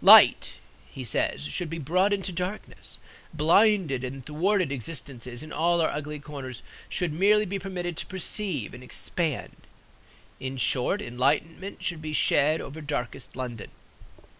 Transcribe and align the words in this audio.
Light 0.00 0.58
(he 0.92 1.02
says) 1.02 1.42
should 1.46 1.68
be 1.68 1.80
brought 1.80 2.12
into 2.12 2.30
darkness; 2.30 3.00
blinded 3.34 4.04
and 4.04 4.24
thwarted 4.24 4.70
existences 4.70 5.42
in 5.42 5.50
all 5.52 5.80
our 5.80 5.90
ugly 5.90 6.20
corners 6.20 6.62
should 6.88 7.12
merely 7.12 7.44
be 7.44 7.58
permitted 7.58 7.96
to 7.96 8.06
perceive 8.06 8.74
and 8.74 8.84
expand; 8.84 9.56
in 10.38 10.56
short, 10.56 11.02
enlightenment 11.02 11.82
should 11.82 12.00
be 12.00 12.12
shed 12.12 12.60
over 12.60 12.80
darkest 12.80 13.34
London. 13.34 13.72